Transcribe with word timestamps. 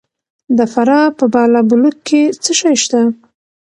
د 0.57 0.59
فراه 0.73 1.07
په 1.17 1.25
بالابلوک 1.33 1.97
کې 2.07 2.21
څه 2.43 2.51
شی 2.59 2.75
شته؟ 2.83 3.01